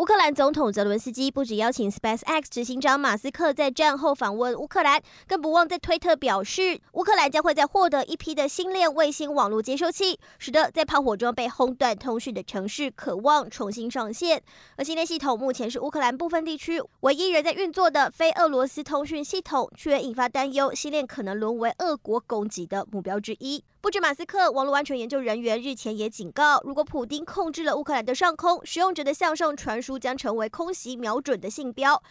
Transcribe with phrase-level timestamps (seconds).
[0.00, 14.42] 乌克兰总统泽伦斯基不止邀请 SpaceX 执行长马斯克在战后访问乌克兰，更不忘在推特表示，乌克兰将会在获得一批的星链卫星网络接收器，使得在炮火中被轰断通讯的城市渴望重新上线。
[14.76, 23.62] 而星链系统目前是乌克兰部分地区唯一仍在运作的非俄罗斯通讯系统，却引发担忧，星链可能沦为俄国攻击的目标之一。
[23.82, 32.02] 不止马斯克，网络安全研究人员日前也警告，如果普丁控制了乌克兰的上空，使用者的向上传输将成为空袭瞄准的信标。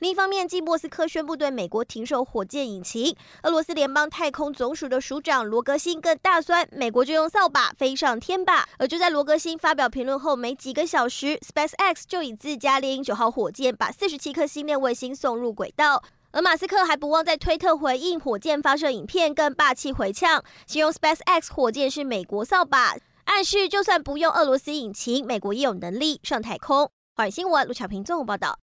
[0.00, 8.68] 另一方面，继莫斯科宣布对美国停售火箭引擎，俄罗斯联邦太空总署的署长罗格辛更大酸，美国就用扫把飞上天吧。
[8.78, 16.02] 而就在罗格辛发表评论后没几个小时，SpaceX 就以自家猎鹰九号火箭把四十七颗星链卫星送入轨道。
[16.32, 26.90] 而马斯克还不忘在推特回应火箭发射影片，更霸气回呛，形容 SpaceX 火箭是美国扫把，暗示就算不用俄罗斯引擎，美国也有能力上太空。
[27.14, 28.58] 华语新闻，陆巧平综合报道。